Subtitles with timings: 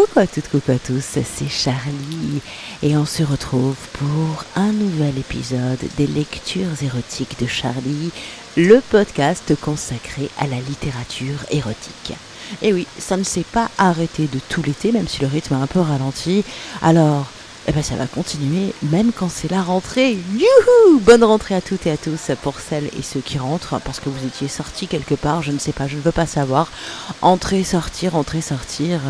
[0.00, 2.40] Coucou à toutes, coucou à tous, c'est Charlie
[2.82, 8.10] et on se retrouve pour un nouvel épisode des lectures érotiques de Charlie,
[8.56, 12.14] le podcast consacré à la littérature érotique.
[12.62, 15.58] Et oui, ça ne s'est pas arrêté de tout l'été, même si le rythme a
[15.58, 16.44] un peu ralenti.
[16.80, 17.26] Alors,
[17.68, 20.18] eh ben ça va continuer même quand c'est la rentrée.
[20.32, 24.00] Youhou Bonne rentrée à toutes et à tous pour celles et ceux qui rentrent parce
[24.00, 26.72] que vous étiez sortis quelque part, je ne sais pas, je ne veux pas savoir.
[27.20, 29.00] Entrer, sortir, entrer, sortir.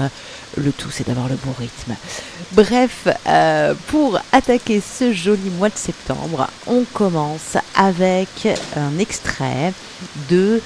[0.63, 1.95] Le tout c'est d'avoir le bon rythme.
[2.53, 8.47] Bref, euh, pour attaquer ce joli mois de septembre, on commence avec
[8.77, 9.73] un extrait
[10.29, 10.61] de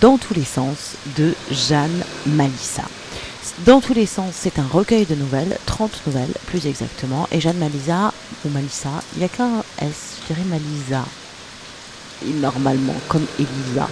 [0.00, 2.84] Dans tous les sens de Jeanne Malissa.
[3.66, 7.28] Dans tous les sens, c'est un recueil de nouvelles, 30 nouvelles plus exactement.
[7.30, 8.12] Et Jeanne Malisa,
[8.44, 11.04] ou Malissa, il n'y a qu'un S, je dirais Malisa.
[12.26, 13.88] Et normalement, comme Elisa.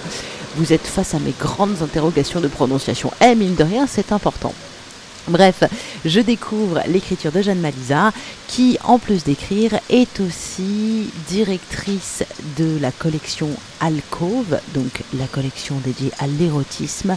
[0.57, 3.13] Vous êtes face à mes grandes interrogations de prononciation.
[3.21, 4.55] Eh, mine de rien, c'est important.
[5.29, 5.65] Bref,
[6.07, 8.13] je découvre l'écriture de Jeanne Malisa,
[8.47, 12.25] qui, en plus d'écrire, est aussi directrice
[12.57, 17.17] de la collection Alcove, donc la collection dédiée à l'érotisme,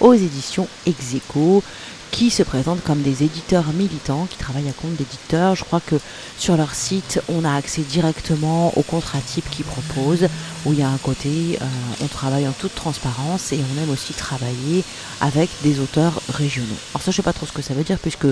[0.00, 1.62] aux éditions Execo
[2.10, 5.54] qui se présentent comme des éditeurs militants qui travaillent à compte d'éditeurs.
[5.54, 5.96] Je crois que
[6.38, 10.28] sur leur site, on a accès directement au contrat type qu'ils proposent,
[10.64, 11.64] où il y a un côté, euh,
[12.02, 14.84] on travaille en toute transparence et on aime aussi travailler
[15.20, 16.68] avec des auteurs régionaux.
[16.94, 18.26] Alors ça, je sais pas trop ce que ça veut dire, puisque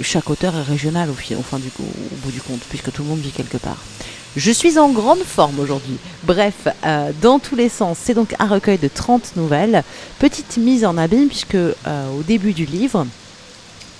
[0.00, 3.58] chaque auteur est régional au, au bout du compte, puisque tout le monde vit quelque
[3.58, 3.78] part.
[4.34, 5.98] Je suis en grande forme aujourd'hui.
[6.22, 9.84] Bref, euh, dans tous les sens, c'est donc un recueil de 30 nouvelles.
[10.18, 11.74] Petite mise en abîme, puisque euh,
[12.18, 13.06] au début du livre,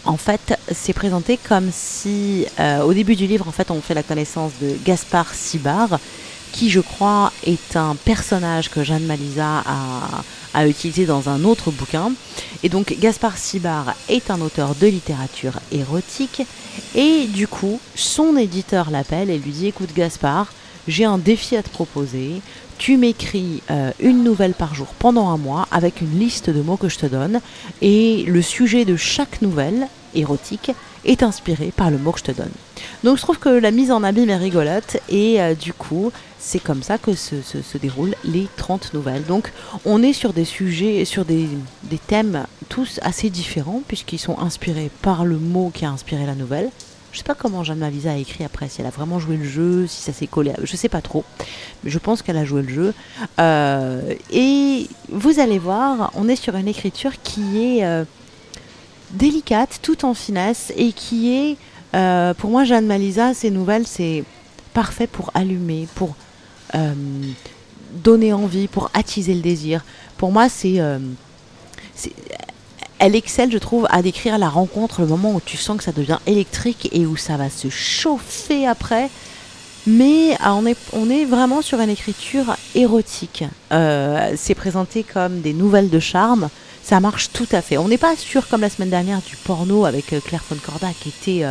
[0.07, 3.93] en fait, c'est présenté comme si, euh, au début du livre, en fait, on fait
[3.93, 5.99] la connaissance de Gaspard Sibard,
[6.51, 11.71] qui, je crois, est un personnage que Jeanne Malisa a, a utilisé dans un autre
[11.71, 12.13] bouquin.
[12.63, 16.43] Et donc Gaspard Sibard est un auteur de littérature érotique
[16.95, 20.53] et du coup son éditeur l'appelle et lui dit écoute Gaspard,
[20.89, 22.41] j'ai un défi à te proposer.
[22.79, 26.77] Tu m'écris euh, une nouvelle par jour pendant un mois avec une liste de mots
[26.77, 27.41] que je te donne
[27.81, 30.73] et le sujet de chaque nouvelle érotique
[31.05, 32.51] est inspiré par le mot que je te donne.
[33.05, 36.13] Donc je trouve que la mise en abîme est rigolote et euh, du coup
[36.45, 39.25] c'est comme ça que se, déroulent les 30 nouvelles.
[39.25, 39.53] Donc
[39.85, 41.49] on est sur des sujets, sur des,
[42.09, 46.69] thèmes tous assez différents puisqu'ils sont inspirés par le mot qui a inspiré la nouvelle.
[47.13, 49.45] Je sais pas comment Jeanne Mavisa a écrit après, si elle a vraiment joué le
[49.45, 51.25] jeu, si ça s'est collé, je sais pas trop,
[51.85, 52.95] mais je pense qu'elle a joué le jeu.
[53.39, 58.05] Euh, et vous allez voir, on est sur une écriture qui est euh,
[59.11, 61.57] délicate, tout en finesse, et qui est,
[61.95, 64.25] euh, pour moi, Jeanne Malisa, ces nouvelles, c'est
[64.73, 66.17] parfait pour allumer, pour
[66.75, 66.95] euh,
[67.93, 69.85] donner envie, pour attiser le désir.
[70.17, 70.99] Pour moi, euh,
[71.95, 72.13] c'est,
[72.99, 75.93] elle excelle, je trouve, à décrire la rencontre, le moment où tu sens que ça
[75.93, 79.11] devient électrique et où ça va se chauffer après.
[79.87, 83.45] Mais ah, on est, on est vraiment sur une écriture érotique.
[83.71, 86.49] c'est présenté comme des nouvelles de charme
[86.83, 87.79] ça marche tout à fait.
[87.79, 91.11] On n'est pas sûr, comme la semaine dernière, du porno avec euh, Claire Foncorda qui
[91.11, 91.45] était.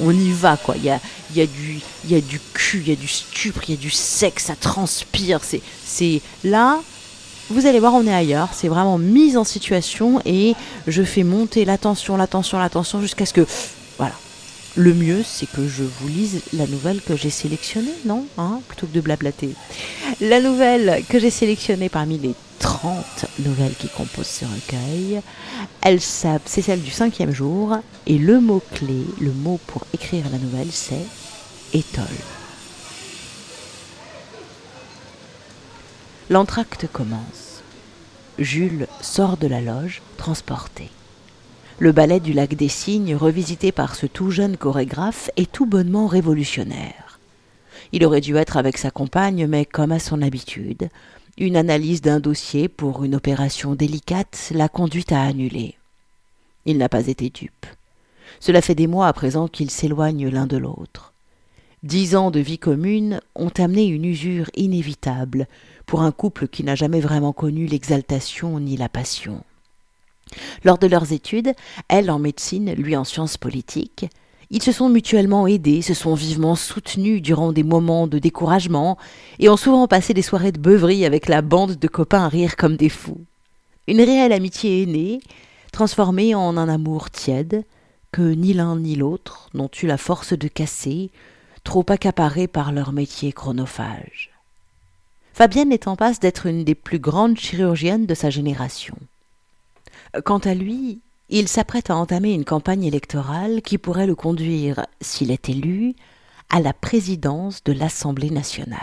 [0.00, 0.74] On y va, quoi.
[0.76, 1.00] Il y a,
[1.34, 3.80] y, a du, y a du cul, il y a du stupre, il y a
[3.80, 5.40] du sexe, ça transpire.
[5.42, 6.80] C'est, c'est là.
[7.50, 8.48] Vous allez voir, on est ailleurs.
[8.52, 10.54] C'est vraiment mise en situation et
[10.86, 13.46] je fais monter l'attention, l'attention, l'attention jusqu'à ce que.
[14.76, 18.88] Le mieux, c'est que je vous lise la nouvelle que j'ai sélectionnée, non hein Plutôt
[18.88, 19.50] que de blablater.
[20.20, 25.20] La nouvelle que j'ai sélectionnée parmi les 30 nouvelles qui composent ce recueil.
[25.80, 27.76] Elle, c'est celle du cinquième jour,
[28.08, 31.06] et le mot-clé, le mot pour écrire la nouvelle, c'est
[31.72, 32.04] étole.
[36.30, 37.62] L'entracte commence.
[38.40, 40.90] Jules sort de la loge, transporté.
[41.80, 46.06] Le ballet du lac des Cygnes, revisité par ce tout jeune chorégraphe, est tout bonnement
[46.06, 47.18] révolutionnaire.
[47.90, 50.88] Il aurait dû être avec sa compagne, mais comme à son habitude,
[51.36, 55.74] une analyse d'un dossier pour une opération délicate l'a conduit à annuler.
[56.64, 57.66] Il n'a pas été dupe.
[58.38, 61.12] Cela fait des mois à présent qu'ils s'éloignent l'un de l'autre.
[61.82, 65.48] Dix ans de vie commune ont amené une usure inévitable
[65.86, 69.42] pour un couple qui n'a jamais vraiment connu l'exaltation ni la passion.
[70.64, 71.52] Lors de leurs études,
[71.88, 74.06] elle en médecine, lui en sciences politiques,
[74.50, 78.98] ils se sont mutuellement aidés, se sont vivement soutenus durant des moments de découragement
[79.38, 82.56] et ont souvent passé des soirées de beuverie avec la bande de copains à rire
[82.56, 83.20] comme des fous.
[83.86, 85.20] Une réelle amitié est née,
[85.72, 87.64] transformée en un amour tiède,
[88.12, 91.10] que ni l'un ni l'autre n'ont eu la force de casser,
[91.64, 94.30] trop accaparés par leur métier chronophage.
[95.32, 98.94] Fabienne est en passe d'être une des plus grandes chirurgiennes de sa génération.
[100.22, 101.00] Quant à lui,
[101.30, 105.94] Il s'apprête à entamer une campagne électorale qui pourrait le conduire, s'il est élu,
[106.50, 108.78] à la présidence de l'Assemblée nationale.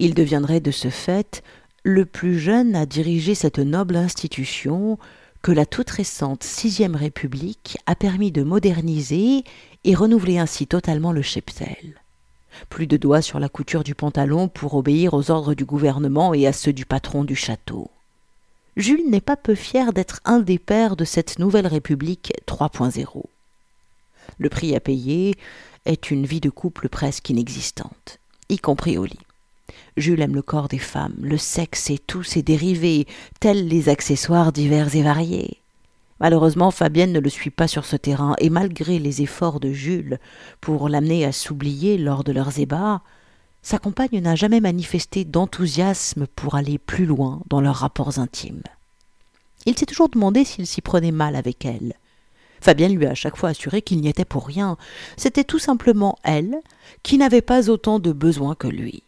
[0.00, 1.42] Il deviendrait de ce fait
[1.84, 4.98] le plus jeune à diriger cette noble institution
[5.42, 9.44] que la toute récente Sixième République a permis de moderniser
[9.84, 12.02] et renouveler ainsi totalement le cheptel.
[12.68, 16.46] Plus de doigts sur la couture du pantalon pour obéir aux ordres du gouvernement et
[16.46, 17.90] à ceux du patron du château.
[18.76, 23.22] Jules n'est pas peu fier d'être un des pères de cette nouvelle République 3.0.
[24.38, 25.34] Le prix à payer
[25.84, 29.18] est une vie de couple presque inexistante, y compris au lit.
[29.98, 33.06] Jules aime le corps des femmes, le sexe et tous ses dérivés,
[33.40, 35.58] tels les accessoires divers et variés.
[36.18, 40.18] Malheureusement, Fabienne ne le suit pas sur ce terrain, et malgré les efforts de Jules
[40.62, 43.02] pour l'amener à s'oublier lors de leurs ébats,
[43.62, 48.62] sa compagne n'a jamais manifesté d'enthousiasme pour aller plus loin dans leurs rapports intimes.
[49.66, 51.94] Il s'est toujours demandé s'il s'y prenait mal avec elle.
[52.60, 54.76] Fabienne lui a à chaque fois assuré qu'il n'y était pour rien.
[55.16, 56.56] C'était tout simplement elle
[57.02, 59.02] qui n'avait pas autant de besoins que lui.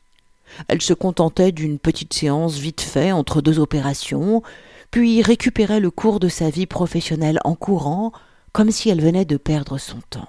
[0.68, 4.42] Elle se contentait d'une petite séance vite fait entre deux opérations,
[4.90, 8.12] puis récupérait le cours de sa vie professionnelle en courant,
[8.52, 10.28] comme si elle venait de perdre son temps.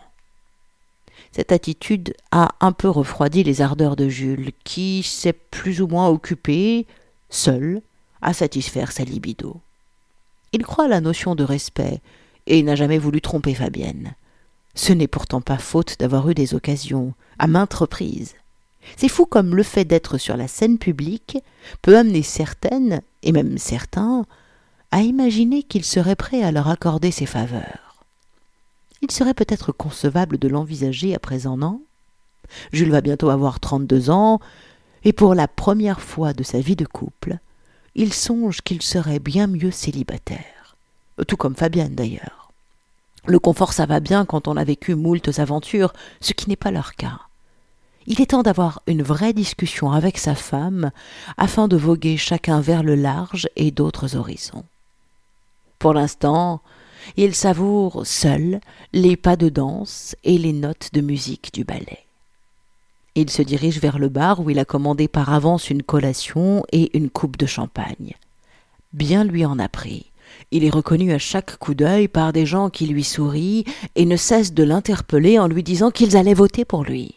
[1.36, 6.08] Cette attitude a un peu refroidi les ardeurs de Jules, qui s'est plus ou moins
[6.08, 6.88] occupé,
[7.30, 7.82] seul,
[8.22, 9.60] à satisfaire sa libido.
[10.54, 12.00] Il croit à la notion de respect,
[12.48, 14.14] et n'a jamais voulu tromper Fabienne.
[14.76, 18.36] Ce n'est pourtant pas faute d'avoir eu des occasions, à maintes reprises.
[18.96, 21.38] C'est fou comme le fait d'être sur la scène publique
[21.82, 24.26] peut amener certaines, et même certains,
[24.92, 27.85] à imaginer qu'il serait prêt à leur accorder ses faveurs.
[29.07, 31.80] Il serait peut-être concevable de l'envisager à présent, non?
[32.74, 34.40] Jules va bientôt avoir trente-deux ans,
[35.04, 37.38] et pour la première fois de sa vie de couple,
[37.94, 40.75] il songe qu'il serait bien mieux célibataire.
[41.28, 42.52] Tout comme Fabienne d'ailleurs.
[43.28, 46.72] Le confort ça va bien quand on a vécu moultes aventures, ce qui n'est pas
[46.72, 47.19] leur cas.
[48.08, 50.90] Il est temps d'avoir une vraie discussion avec sa femme
[51.38, 54.66] afin de voguer chacun vers le large et d'autres horizons.
[55.78, 56.62] Pour l'instant,
[57.18, 58.60] il savoure seul
[58.94, 62.06] les pas de danse et les notes de musique du ballet.
[63.16, 66.96] Il se dirige vers le bar où il a commandé par avance une collation et
[66.98, 68.13] une coupe de champagne.
[68.94, 70.12] Bien lui en a pris.
[70.52, 73.63] Il est reconnu à chaque coup d'œil par des gens qui lui sourient
[73.96, 77.16] et ne cessent de l'interpeller en lui disant qu'ils allaient voter pour lui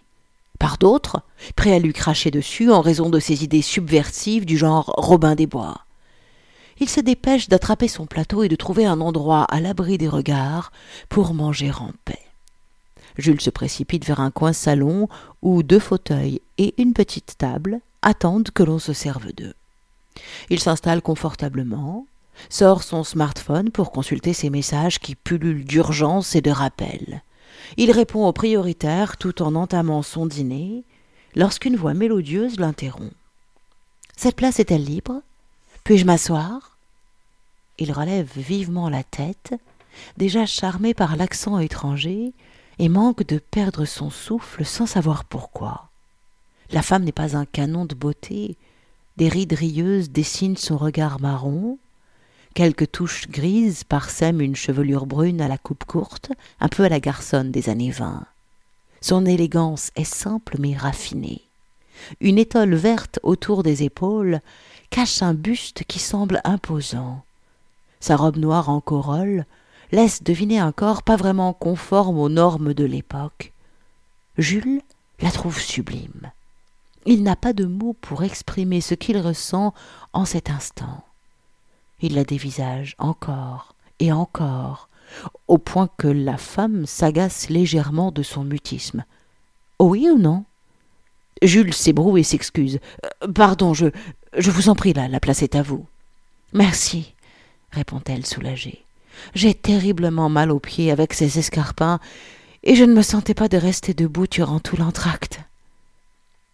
[0.58, 1.22] par d'autres,
[1.56, 5.46] prêts à lui cracher dessus en raison de ses idées subversives du genre Robin des
[5.46, 5.84] Bois.
[6.80, 10.72] Il se dépêche d'attraper son plateau et de trouver un endroit à l'abri des regards
[11.08, 12.20] pour manger en paix.
[13.16, 15.08] Jules se précipite vers un coin salon
[15.42, 19.54] où deux fauteuils et une petite table attendent que l'on se serve d'eux.
[20.50, 22.06] Il s'installe confortablement,
[22.48, 27.22] sort son smartphone pour consulter ses messages qui pullulent d'urgence et de rappel.
[27.76, 30.84] Il répond au prioritaire tout en entamant son dîner,
[31.34, 33.12] lorsqu'une voix mélodieuse l'interrompt.
[34.16, 35.22] Cette place est-elle libre?
[35.84, 36.67] Puis-je m'asseoir?
[37.78, 39.54] Il relève vivement la tête,
[40.16, 42.32] déjà charmé par l'accent étranger,
[42.78, 45.90] et manque de perdre son souffle sans savoir pourquoi.
[46.70, 48.56] La femme n'est pas un canon de beauté,
[49.16, 51.78] des rides rieuses dessinent son regard marron,
[52.58, 56.98] Quelques touches grises parsèment une chevelure brune à la coupe courte, un peu à la
[56.98, 58.26] garçonne des années vingt.
[59.00, 61.42] Son élégance est simple mais raffinée.
[62.20, 64.40] Une étole verte autour des épaules
[64.90, 67.22] cache un buste qui semble imposant.
[68.00, 69.44] Sa robe noire en corolle
[69.92, 73.52] laisse deviner un corps pas vraiment conforme aux normes de l'époque.
[74.36, 74.82] Jules
[75.20, 76.30] la trouve sublime.
[77.06, 79.72] Il n'a pas de mots pour exprimer ce qu'il ressent
[80.12, 81.04] en cet instant.
[82.00, 84.88] Il la dévisage encore et encore,
[85.48, 89.04] au point que la femme s'agace légèrement de son mutisme.
[89.80, 90.44] Oui ou non?
[91.42, 92.78] Jules s'ébroue et s'excuse.
[93.04, 93.86] Euh, pardon, je.
[94.36, 95.86] je vous en prie, là, la place est à vous.
[96.52, 97.14] Merci,
[97.72, 98.84] répond-elle soulagée.
[99.34, 102.00] J'ai terriblement mal aux pieds avec ces escarpins,
[102.62, 105.40] et je ne me sentais pas de rester debout durant tout l'entracte.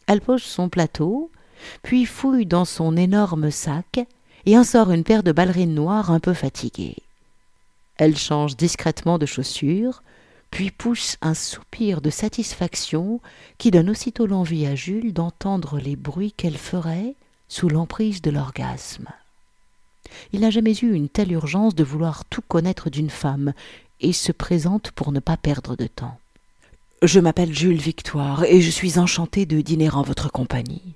[0.06, 1.30] Elle pose son plateau,
[1.83, 4.00] puis fouille dans son énorme sac,
[4.47, 6.97] et en sort une paire de ballerines noires un peu fatiguées.
[7.97, 10.02] Elle change discrètement de chaussures,
[10.50, 13.21] puis pousse un soupir de satisfaction
[13.59, 17.14] qui donne aussitôt l'envie à Jules d'entendre les bruits qu'elle ferait
[17.49, 19.09] sous l'emprise de l'orgasme.
[20.33, 23.52] Il n'a jamais eu une telle urgence de vouloir tout connaître d'une femme,
[24.00, 26.18] et se présente pour ne pas perdre de temps.
[27.02, 30.94] Je m'appelle Jules Victoire, et je suis enchanté de dîner en votre compagnie.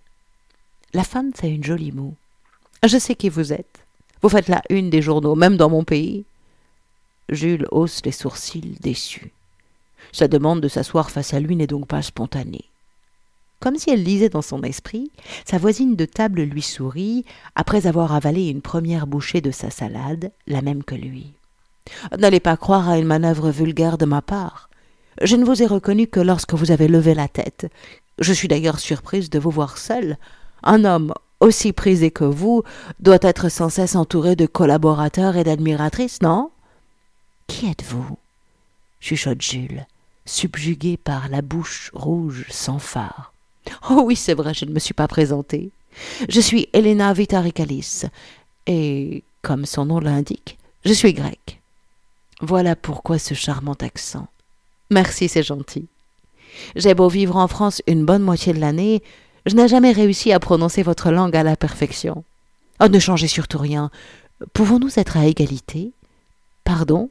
[0.94, 2.14] La femme fait une jolie moue.
[2.84, 3.84] Je sais qui vous êtes.
[4.22, 6.24] Vous faites la une des journaux, même dans mon pays.
[7.28, 9.32] Jules hausse les sourcils déçus.
[10.12, 12.67] Sa demande de s'asseoir face à lui n'est donc pas spontanée.
[13.60, 15.10] Comme si elle lisait dans son esprit,
[15.44, 17.24] sa voisine de table lui sourit,
[17.56, 21.32] après avoir avalé une première bouchée de sa salade, la même que lui.
[22.18, 24.70] N'allez pas croire à une manœuvre vulgaire de ma part.
[25.22, 27.66] Je ne vous ai reconnu que lorsque vous avez levé la tête.
[28.20, 30.18] Je suis d'ailleurs surprise de vous voir seul.
[30.62, 32.62] Un homme aussi prisé que vous
[33.00, 36.50] doit être sans cesse entouré de collaborateurs et d'admiratrices, non?
[37.46, 38.18] Qui êtes-vous?
[39.00, 39.86] chuchote Jules,
[40.26, 43.32] subjugué par la bouche rouge sans phare.
[43.90, 45.70] Oh oui, c'est vrai, je ne me suis pas présentée.
[46.28, 48.04] Je suis Elena Vitarikalis,
[48.66, 51.60] et, comme son nom l'indique, je suis grecque.
[52.40, 54.28] Voilà pourquoi ce charmant accent.
[54.90, 55.86] Merci, c'est gentil.
[56.76, 59.02] J'ai beau vivre en France une bonne moitié de l'année,
[59.46, 62.24] je n'ai jamais réussi à prononcer votre langue à la perfection.
[62.80, 63.90] Oh, ne changez surtout rien.
[64.52, 65.92] Pouvons-nous être à égalité?
[66.64, 67.10] Pardon?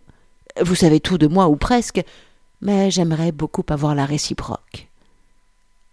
[0.62, 2.02] Vous savez tout de moi, ou presque,
[2.62, 4.87] mais j'aimerais beaucoup avoir la réciproque.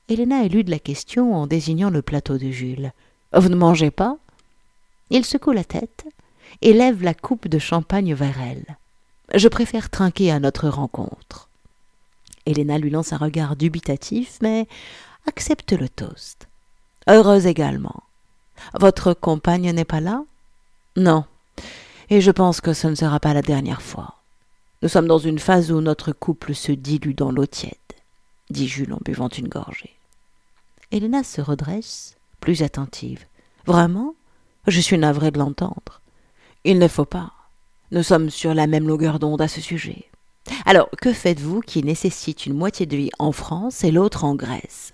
[0.09, 2.93] Helena élude la question en désignant le plateau de Jules.
[3.33, 4.19] Vous ne mangez pas?
[5.11, 6.05] Il secoue la tête
[6.61, 8.77] et lève la coupe de champagne vers elle.
[9.35, 11.49] Je préfère trinquer à notre rencontre.
[12.45, 14.69] Helena lui lance un regard dubitatif, mais
[15.27, 16.49] accepte le toast.
[17.09, 18.03] Heureuse également.
[18.79, 20.23] Votre compagne n'est pas là?
[20.97, 21.25] Non.
[22.11, 24.17] Et je pense que ce ne sera pas la dernière fois.
[24.83, 27.73] Nous sommes dans une phase où notre couple se dilue dans l'eau tiède,
[28.55, 29.95] dit Jules en buvant une gorgée.
[30.91, 33.25] Helena se redresse, plus attentive.
[33.67, 34.15] Vraiment?
[34.67, 36.01] Je suis navrée de l'entendre.
[36.65, 37.33] Il ne faut pas.
[37.91, 40.05] Nous sommes sur la même longueur d'onde à ce sujet.
[40.65, 44.93] Alors, que faites-vous qui nécessite une moitié de vie en France et l'autre en Grèce?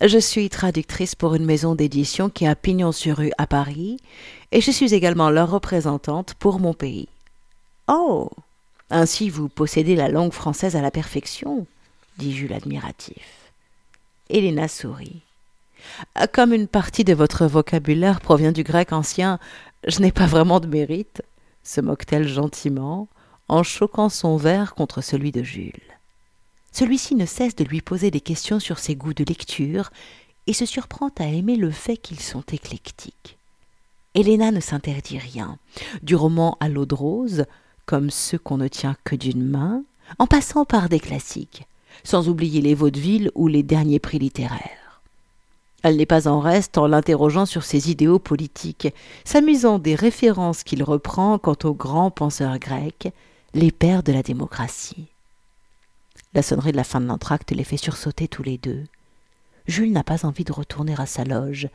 [0.00, 3.98] Je suis traductrice pour une maison d'édition qui a pignon sur rue à Paris,
[4.52, 7.08] et je suis également leur représentante pour mon pays.
[7.88, 8.30] Oh
[8.90, 11.66] Ainsi vous possédez la langue française à la perfection,
[12.18, 13.52] dit Jules admiratif.
[14.28, 15.22] Héléna sourit.
[16.32, 19.38] Comme une partie de votre vocabulaire provient du grec ancien,
[19.86, 21.22] je n'ai pas vraiment de mérite,
[21.62, 23.08] se moque-t-elle gentiment,
[23.48, 25.72] en choquant son verre contre celui de Jules.
[26.72, 29.90] Celui-ci ne cesse de lui poser des questions sur ses goûts de lecture
[30.46, 33.38] et se surprend à aimer le fait qu'ils sont éclectiques.
[34.14, 35.58] Héléna ne s'interdit rien,
[36.02, 37.44] du roman à l'eau de rose,
[37.84, 39.84] comme ceux qu'on ne tient que d'une main,
[40.18, 41.66] en passant par des classiques,
[42.04, 45.00] sans oublier les vaudevilles ou les derniers prix littéraires.
[45.82, 48.88] Elle n'est pas en reste en l'interrogeant sur ses idéaux politiques,
[49.24, 53.12] s'amusant des références qu'il reprend quant aux grands penseurs grecs,
[53.54, 55.06] les pères de la démocratie.
[56.34, 58.84] La sonnerie de la fin de l'entracte les fait sursauter tous les deux.
[59.66, 61.68] Jules n'a pas envie de retourner à sa loge.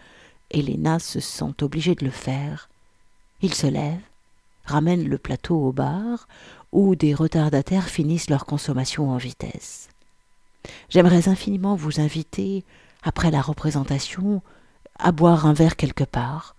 [0.49, 2.69] Héléna se sent obligée de le faire.
[3.41, 4.01] Il se lève,
[4.65, 6.27] ramène le plateau au bar,
[6.71, 9.89] où des retardataires finissent leur consommation en vitesse.
[10.89, 12.63] J'aimerais infiniment vous inviter,
[13.03, 14.41] après la représentation,
[14.99, 16.55] à boire un verre quelque part,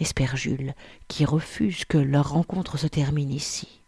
[0.00, 0.74] espère Jules,
[1.08, 3.80] qui refuse que leur rencontre se termine ici.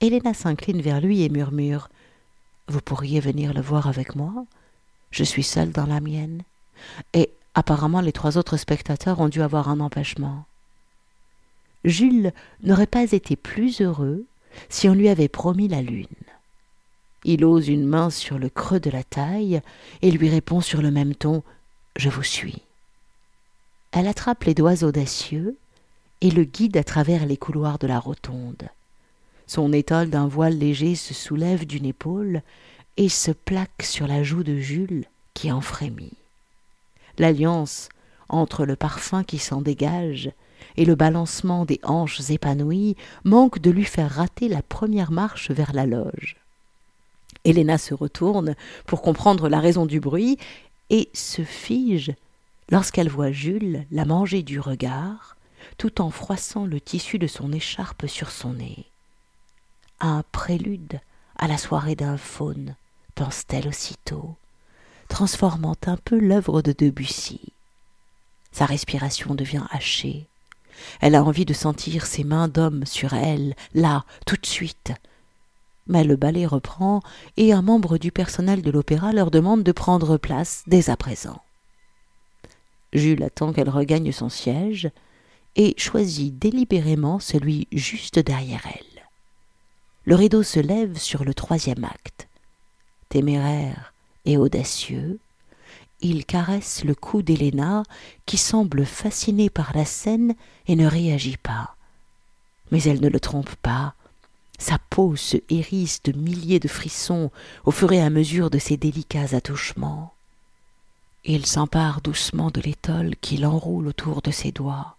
[0.00, 1.88] Héléna s'incline vers lui et murmure
[2.68, 4.44] Vous pourriez venir le voir avec moi?
[5.10, 6.42] Je suis seule dans la mienne.
[7.12, 10.44] Et apparemment les trois autres spectateurs ont dû avoir un empêchement.
[11.84, 14.24] Jules n'aurait pas été plus heureux
[14.68, 16.06] si on lui avait promis la lune.
[17.24, 19.62] Il ose une main sur le creux de la taille
[20.02, 21.42] et lui répond sur le même ton
[21.96, 22.62] Je vous suis.
[23.92, 25.56] Elle attrape les doigts audacieux
[26.20, 28.68] et le guide à travers les couloirs de la rotonde.
[29.46, 32.42] Son étole d'un voile léger se soulève d'une épaule
[32.96, 36.16] et se plaque sur la joue de Jules qui en frémit.
[37.18, 37.88] L'alliance
[38.28, 40.30] entre le parfum qui s'en dégage
[40.76, 45.72] et le balancement des hanches épanouies manque de lui faire rater la première marche vers
[45.72, 46.36] la loge.
[47.44, 48.54] Héléna se retourne
[48.86, 50.38] pour comprendre la raison du bruit
[50.90, 52.12] et se fige
[52.70, 55.36] lorsqu'elle voit Jules la manger du regard
[55.78, 58.86] tout en froissant le tissu de son écharpe sur son nez
[60.04, 61.00] un prélude
[61.38, 62.76] à la soirée d'un faune,
[63.14, 64.36] pense-t-elle aussitôt,
[65.08, 67.40] transformant un peu l'œuvre de Debussy.
[68.52, 70.26] Sa respiration devient hachée.
[71.00, 74.92] Elle a envie de sentir ses mains d'homme sur elle, là, tout de suite.
[75.86, 77.02] Mais le ballet reprend
[77.36, 81.42] et un membre du personnel de l'opéra leur demande de prendre place dès à présent.
[82.92, 84.90] Jules attend qu'elle regagne son siège
[85.56, 88.94] et choisit délibérément celui juste derrière elle
[90.04, 92.28] le rideau se lève sur le troisième acte.
[93.08, 95.18] Téméraire et audacieux,
[96.00, 97.84] il caresse le cou d'Héléna,
[98.26, 100.34] qui semble fascinée par la scène
[100.66, 101.76] et ne réagit pas.
[102.70, 103.94] Mais elle ne le trompe pas.
[104.64, 107.30] Sa peau se hérisse de milliers de frissons
[107.66, 110.14] au fur et à mesure de ses délicats attouchements.
[111.22, 114.96] Il s'empare doucement de l'étole qu'il enroule autour de ses doigts,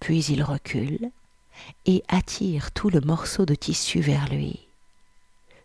[0.00, 1.12] puis il recule
[1.86, 4.66] et attire tout le morceau de tissu vers lui.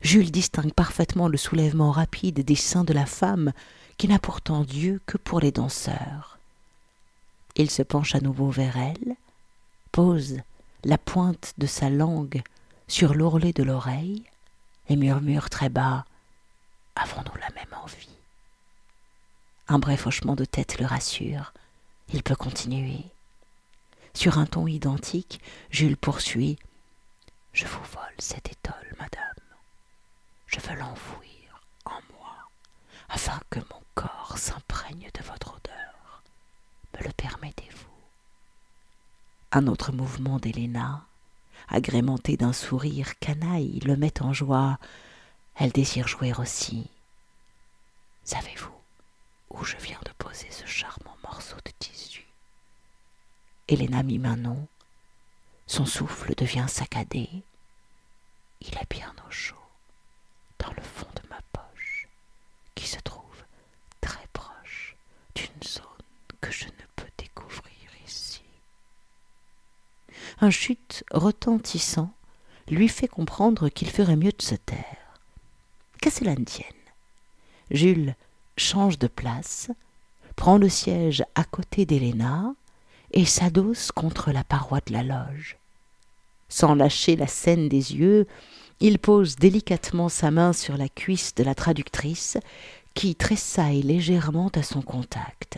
[0.01, 3.51] Jules distingue parfaitement le soulèvement rapide des seins de la femme
[3.97, 6.37] qui n'a pourtant Dieu que pour les danseurs.
[7.55, 9.15] Il se penche à nouveau vers elle,
[9.91, 10.37] pose
[10.83, 12.43] la pointe de sa langue
[12.87, 14.23] sur l'ourlet de l'oreille
[14.89, 16.05] et murmure très bas
[16.95, 18.09] Avons-nous la même envie?
[19.67, 21.53] Un bref hochement de tête le rassure.
[22.13, 23.03] Il peut continuer.
[24.13, 26.57] Sur un ton identique, Jules poursuit
[27.53, 29.21] Je vous vole cette étole, madame.
[30.47, 32.35] Je veux l'enfouir en moi,
[33.09, 36.23] afin que mon corps s'imprègne de votre odeur.
[36.93, 37.85] Me le permettez-vous?
[39.51, 41.05] Un autre mouvement d'Héléna,
[41.67, 44.79] agrémenté d'un sourire canaille, le met en joie.
[45.55, 46.89] Elle désire jouer aussi.
[48.23, 48.73] Savez-vous
[49.49, 52.25] où je viens de poser ce charmant morceau de tissu?
[53.67, 54.67] Héléna mit nom.
[55.65, 57.29] Son souffle devient saccadé.
[58.61, 59.55] Il est bien au chaud,
[60.59, 62.07] dans le fond de ma poche,
[62.75, 63.43] qui se trouve
[64.01, 64.95] très proche
[65.35, 65.83] d'une zone
[66.41, 68.41] que je ne peux découvrir ici.
[70.39, 72.11] Un chute retentissant
[72.69, 75.19] lui fait comprendre qu'il ferait mieux de se taire.
[76.01, 76.67] Qu'à cela ne tienne.
[77.71, 78.15] Jules
[78.55, 79.69] change de place,
[80.35, 82.53] prend le siège à côté d'Héléna,
[83.11, 85.57] et s'adosse contre la paroi de la loge.
[86.49, 88.27] Sans lâcher la scène des yeux,
[88.79, 92.37] il pose délicatement sa main sur la cuisse de la traductrice,
[92.93, 95.57] qui tressaille légèrement à son contact.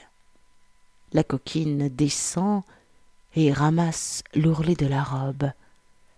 [1.12, 2.64] La coquine descend
[3.54, 5.52] ramasse l'ourlet de la robe,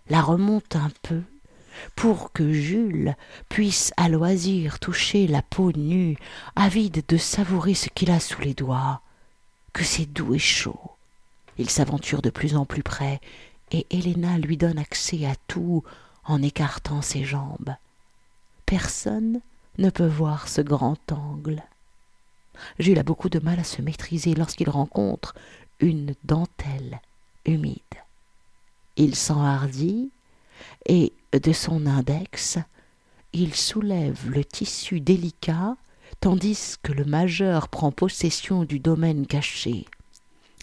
[0.08, 1.22] la remonte un peu,
[1.96, 3.16] pour que Jules
[3.48, 6.16] puisse à loisir toucher la peau nue,
[6.56, 9.00] avide de savourer ce qu'il a sous les doigts,
[9.72, 10.92] que c'est doux et chaud,
[11.58, 13.20] il s'aventure de plus en plus près,
[13.70, 15.82] et Héléna lui donne accès à tout
[16.24, 17.74] en écartant ses jambes.
[18.66, 19.40] Personne
[19.78, 21.62] ne peut voir ce grand angle.
[22.78, 25.34] Jules a beaucoup de mal à se maîtriser lorsqu'il rencontre
[25.80, 27.00] une dentelle
[27.44, 27.80] humide.
[28.96, 30.10] Il s'enhardit
[30.86, 32.58] et, de son index,
[33.32, 35.76] il soulève le tissu délicat
[36.20, 39.86] tandis que le majeur prend possession du domaine caché.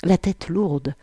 [0.03, 0.95] La tête lourde,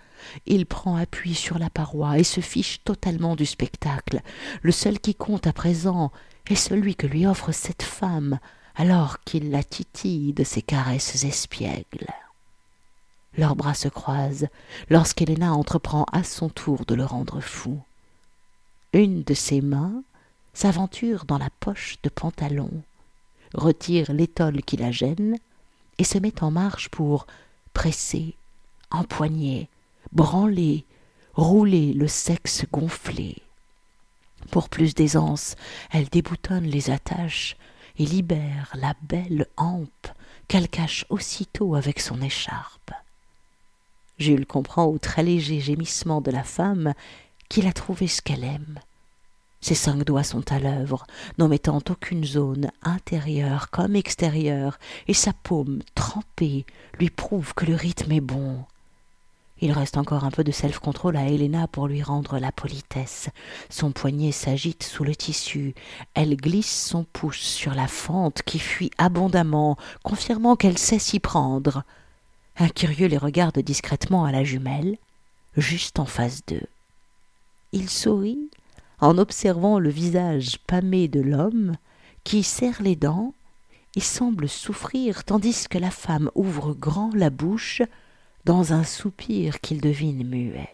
[0.47, 4.23] il prend appui sur la paroi et se fiche totalement du spectacle.
[4.63, 6.13] Le seul qui compte à présent
[6.49, 8.39] est celui que lui offre cette femme
[8.77, 12.07] alors qu'il la titille de ses caresses espiègles.
[13.37, 14.49] Leurs bras se croisent
[14.89, 17.81] lorsqu'Héléna entreprend à son tour de le rendre fou.
[18.93, 20.03] Une de ses mains
[20.55, 22.71] s'aventure dans la poche de pantalon,
[23.55, 25.37] retire l'étole qui la gêne
[25.99, 27.27] et se met en marche pour
[27.75, 28.35] presser
[28.91, 29.69] empoigner,
[30.13, 30.85] branler,
[31.35, 33.37] rouler le sexe gonflé.
[34.51, 35.57] Pour plus d'aisance,
[35.91, 37.57] elle déboutonne les attaches
[37.99, 40.09] et libère la belle hampe
[40.49, 42.93] qu'elle cache aussitôt avec son écharpe.
[44.19, 46.95] Jules comprend au très léger gémissement de la femme
[47.49, 48.81] qu'il a trouvé ce qu'elle aime.
[49.61, 51.07] Ses cinq doigts sont à l'œuvre,
[51.39, 56.65] n'omettant aucune zone intérieure comme extérieure, et sa paume trempée
[56.99, 58.65] lui prouve que le rythme est bon.
[59.61, 63.31] Il reste encore un peu de self-control à Helena pour lui rendre la politesse.
[63.71, 65.75] Son poignet s'agite sous le tissu.
[66.13, 71.85] Elle glisse son pouce sur la fente qui fuit abondamment, confirmant qu'elle sait s'y prendre.
[72.59, 74.97] Un curieux les regarde discrètement à la jumelle,
[75.57, 76.67] juste en face d'eux.
[77.73, 78.51] Il sourit
[79.01, 81.77] en observant le visage pâmé de l'homme
[82.25, 83.35] qui serre les dents
[83.95, 87.83] et semble souffrir tandis que la femme ouvre grand la bouche
[88.45, 90.73] dans un soupir qu'il devine muet.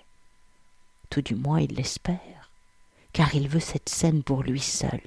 [1.10, 2.50] Tout du moins il l'espère,
[3.12, 5.00] car il veut cette scène pour lui seul.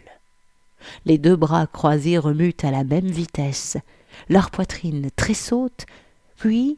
[1.06, 3.78] Les deux bras croisés remuent à la même vitesse,
[4.30, 5.86] leur poitrine tressaute,
[6.38, 6.78] puis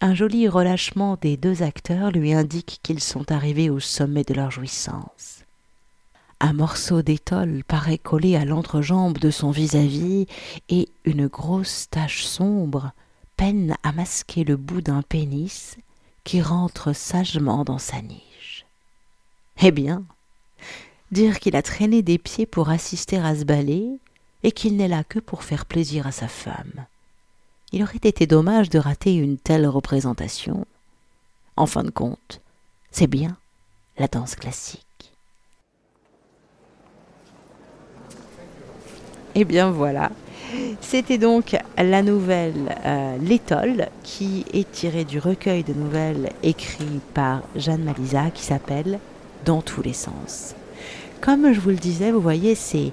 [0.00, 4.50] un joli relâchement des deux acteurs lui indique qu'ils sont arrivés au sommet de leur
[4.50, 5.44] jouissance.
[6.40, 10.26] Un morceau d'étole paraît collé à l'entrejambe de son vis-à-vis
[10.68, 12.90] et une grosse tache sombre
[13.36, 15.76] peine à masquer le bout d'un pénis
[16.24, 18.66] qui rentre sagement dans sa niche.
[19.62, 20.02] Eh bien,
[21.12, 23.86] dire qu'il a traîné des pieds pour assister à ce ballet
[24.42, 26.86] et qu'il n'est là que pour faire plaisir à sa femme.
[27.72, 30.66] Il aurait été dommage de rater une telle représentation.
[31.56, 32.40] En fin de compte,
[32.90, 33.36] c'est bien
[33.98, 34.82] la danse classique.
[39.34, 40.10] Et eh bien voilà.
[40.82, 47.40] C'était donc la nouvelle euh, L'étole qui est tirée du recueil de nouvelles écrit par
[47.56, 48.98] Jeanne Malisa qui s'appelle
[49.46, 50.54] Dans tous les sens.
[51.22, 52.92] Comme je vous le disais, vous voyez, c'est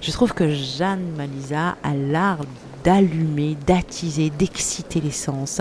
[0.00, 2.44] je trouve que Jeanne Malisa a l'art
[2.84, 5.60] d'allumer, d'attiser, d'exciter les sens.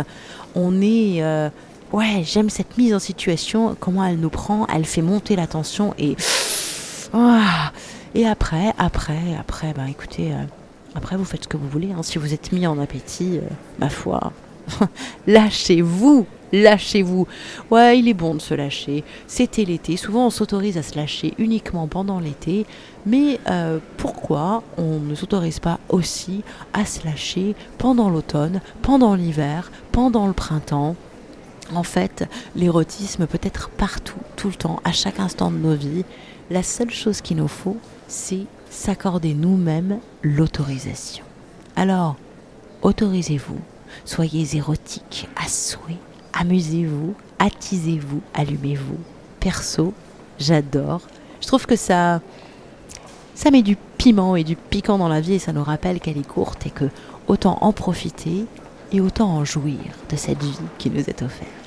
[0.55, 1.49] On est euh,
[1.91, 5.93] ouais, j'aime cette mise en situation, comment elle nous prend, elle fait monter la tension
[5.97, 6.15] et
[7.13, 7.71] ah,
[8.15, 10.43] et après, après, après, ben écoutez, euh,
[10.95, 11.91] après vous faites ce que vous voulez.
[11.91, 12.03] Hein.
[12.03, 13.47] Si vous êtes mis en appétit, euh,
[13.79, 14.31] ma foi,
[15.27, 17.27] lâchez-vous, lâchez-vous.
[17.71, 19.03] Ouais, il est bon de se lâcher.
[19.27, 19.97] C'était l'été.
[19.97, 22.65] Souvent, on s'autorise à se lâcher uniquement pendant l'été.
[23.05, 29.71] Mais euh, pourquoi on ne s'autorise pas aussi à se lâcher pendant l'automne, pendant l'hiver,
[29.91, 30.95] pendant le printemps?
[31.73, 36.03] En fait, l'érotisme peut être partout, tout le temps, à chaque instant de nos vies.
[36.49, 41.23] La seule chose qu'il nous faut, c'est s'accorder nous-mêmes l'autorisation.
[41.75, 42.15] Alors,
[42.81, 43.59] autorisez-vous,
[44.03, 45.97] soyez érotique à souhait,
[46.39, 48.97] amusez-vous, attisez-vous, allumez-vous.
[49.39, 49.93] Perso,
[50.39, 51.01] j'adore.
[51.41, 52.21] Je trouve que ça,
[53.35, 56.17] ça met du piment et du piquant dans la vie et ça nous rappelle qu'elle
[56.17, 56.85] est courte et que
[57.27, 58.45] autant en profiter
[58.91, 61.58] et autant en jouir de cette vie qui nous est offerte.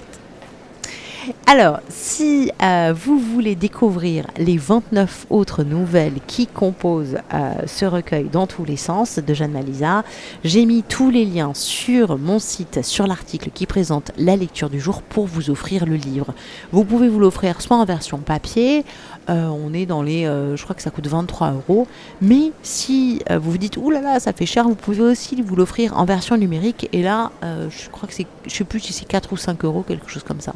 [1.46, 8.28] Alors, si euh, vous voulez découvrir les 29 autres nouvelles qui composent euh, ce recueil
[8.30, 10.04] dans tous les sens de Jeanne Malisa,
[10.44, 14.80] j'ai mis tous les liens sur mon site, sur l'article qui présente la lecture du
[14.80, 16.32] jour pour vous offrir le livre.
[16.70, 18.84] Vous pouvez vous l'offrir soit en version papier,
[19.28, 21.86] euh, on est dans les, je crois que ça coûte 23 euros.
[22.20, 25.56] Mais si vous vous dites, oulala, là là, ça fait cher, vous pouvez aussi vous
[25.56, 26.88] l'offrir en version numérique.
[26.92, 29.82] Et là, je crois que c'est, je sais plus si c'est 4 ou 5 euros,
[29.82, 30.54] quelque chose comme ça.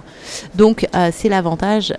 [0.55, 0.76] Donc,
[1.12, 1.95] c'est l'avantage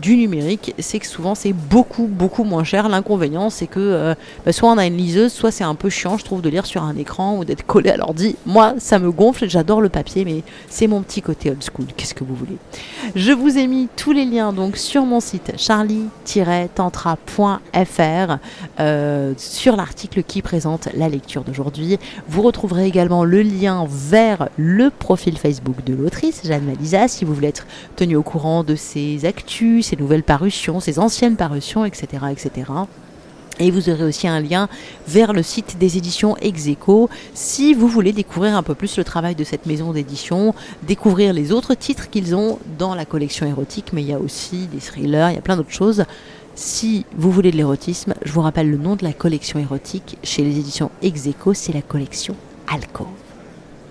[0.00, 2.88] du numérique, c'est que souvent c'est beaucoup beaucoup moins cher.
[2.88, 6.18] L'inconvénient c'est que euh, bah, soit on a une liseuse, soit c'est un peu chiant
[6.18, 8.36] je trouve de lire sur un écran ou d'être collé à l'ordi.
[8.46, 12.14] Moi ça me gonfle, j'adore le papier mais c'est mon petit côté old school, qu'est-ce
[12.14, 12.56] que vous voulez?
[13.14, 18.38] Je vous ai mis tous les liens donc sur mon site charlie-tantra.fr
[18.80, 21.98] euh, sur l'article qui présente la lecture d'aujourd'hui.
[22.28, 27.34] Vous retrouverez également le lien vers le profil Facebook de l'autrice Jeanne Malisa si vous
[27.34, 32.24] voulez être tenu au courant de ses actus ses nouvelles parutions, ses anciennes parutions, etc.
[32.30, 32.72] etc.
[33.58, 34.68] Et vous aurez aussi un lien
[35.06, 39.34] vers le site des éditions Execo si vous voulez découvrir un peu plus le travail
[39.34, 44.02] de cette maison d'édition, découvrir les autres titres qu'ils ont dans la collection érotique, mais
[44.02, 46.04] il y a aussi des thrillers, il y a plein d'autres choses.
[46.54, 50.42] Si vous voulez de l'érotisme, je vous rappelle le nom de la collection érotique chez
[50.42, 53.06] les éditions Execo, c'est la collection Alcove.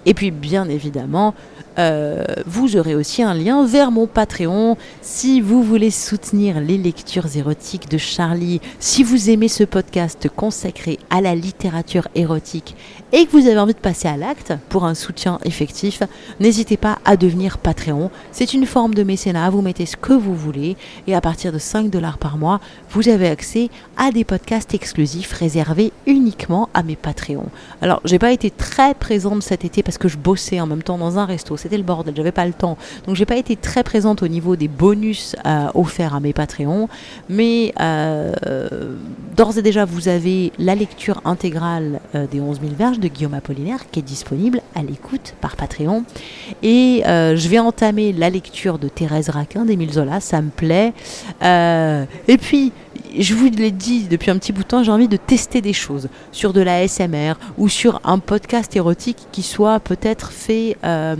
[0.06, 1.36] Et puis bien évidemment,
[1.80, 7.36] euh, vous aurez aussi un lien vers mon Patreon si vous voulez soutenir les lectures
[7.36, 12.76] érotiques de Charlie, si vous aimez ce podcast consacré à la littérature érotique
[13.14, 16.04] et que vous avez envie de passer à l'acte pour un soutien effectif,
[16.40, 18.12] n'hésitez pas à devenir Patreon.
[18.32, 20.76] C'est une forme de mécénat, vous mettez ce que vous voulez
[21.08, 25.32] et à partir de 5 dollars par mois, vous avez accès à des podcasts exclusifs
[25.34, 27.50] réservés uniquement à mes Patreons.
[27.82, 30.98] Alors, j'ai pas été très présente cet été parce que je bossais en même temps
[30.98, 32.78] dans un resto c'était le bordel, j'avais pas le temps.
[33.06, 36.90] Donc j'ai pas été très présente au niveau des bonus euh, offerts à mes Patreons,
[37.30, 38.34] mais euh,
[39.36, 43.34] d'ores et déjà vous avez la lecture intégrale euh, des 11 000 verges de Guillaume
[43.34, 46.04] Apollinaire qui est disponible à l'écoute par Patreon.
[46.64, 50.94] Et je vais entamer la lecture de Thérèse Raquin d'Émile Zola, ça me plaît.
[51.42, 52.72] et puis
[53.18, 55.74] je vous l'ai dit depuis un petit bout de temps, j'ai envie de tester des
[55.74, 61.16] choses sur de la SMR ou sur un podcast érotique qui soit peut-être fait euh,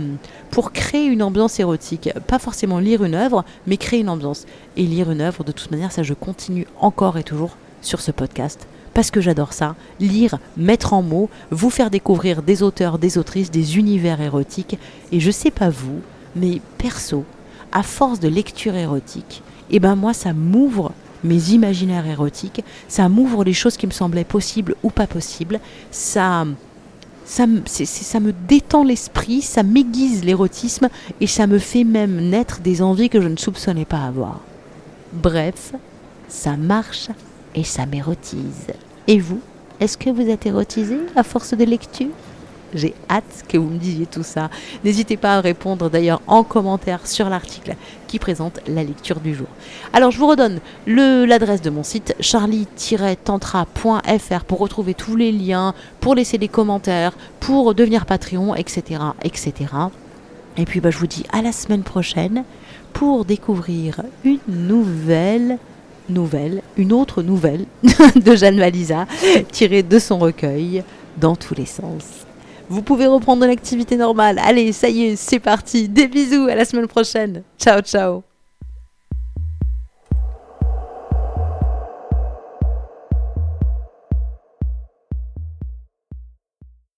[0.50, 2.10] pour créer une ambiance érotique.
[2.26, 4.46] Pas forcément lire une œuvre, mais créer une ambiance.
[4.76, 8.10] Et lire une œuvre, de toute manière, ça je continue encore et toujours sur ce
[8.10, 8.66] podcast.
[8.94, 13.50] Parce que j'adore ça, lire, mettre en mots, vous faire découvrir des auteurs, des autrices,
[13.50, 14.78] des univers érotiques.
[15.12, 16.00] Et je sais pas vous,
[16.36, 17.24] mais perso,
[17.72, 20.92] à force de lecture érotique, et eh ben moi ça m'ouvre
[21.24, 26.46] mes imaginaires érotiques, ça m'ouvre les choses qui me semblaient possibles ou pas possibles, ça,
[27.24, 30.88] ça, ça me détend l'esprit, ça m'aiguise l'érotisme
[31.20, 34.40] et ça me fait même naître des envies que je ne soupçonnais pas avoir.
[35.12, 35.72] Bref,
[36.28, 37.08] ça marche
[37.54, 38.68] et ça m'érotise.
[39.06, 39.40] Et vous,
[39.80, 42.08] est-ce que vous êtes érotisé à force de lecture?
[42.74, 44.48] J'ai hâte que vous me disiez tout ça.
[44.84, 47.74] N'hésitez pas à répondre d'ailleurs en commentaire sur l'article
[48.08, 49.46] qui présente la lecture du jour.
[49.92, 56.14] Alors je vous redonne l'adresse de mon site charlie-tantra.fr pour retrouver tous les liens, pour
[56.14, 59.00] laisser des commentaires, pour devenir Patreon, etc.
[59.22, 59.52] etc.
[60.56, 62.44] Et puis bah, je vous dis à la semaine prochaine
[62.92, 65.58] pour découvrir une nouvelle
[66.08, 67.64] nouvelle, une autre nouvelle
[68.16, 69.06] de Jeanne Valisa,
[69.50, 70.82] tirée de son recueil
[71.16, 72.21] dans tous les sens.
[72.72, 74.38] Vous pouvez reprendre l'activité normale.
[74.38, 75.90] Allez, ça y est, c'est parti.
[75.90, 77.42] Des bisous, à la semaine prochaine.
[77.58, 78.22] Ciao, ciao.